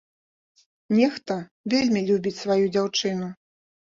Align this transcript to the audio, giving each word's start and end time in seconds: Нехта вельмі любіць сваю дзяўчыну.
Нехта 0.99 1.35
вельмі 1.73 2.01
любіць 2.07 2.33
сваю 2.39 2.65
дзяўчыну. 2.73 3.29